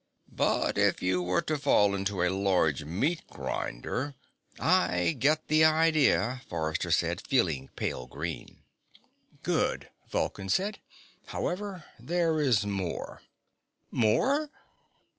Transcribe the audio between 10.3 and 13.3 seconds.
said. "However, there is more."